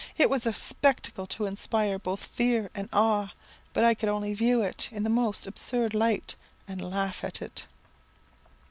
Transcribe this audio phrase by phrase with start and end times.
[0.17, 3.33] It was a spectacle to inspire both fear and awe,
[3.71, 6.35] but I could only view it in the most absurd light,
[6.67, 7.67] and laugh at it.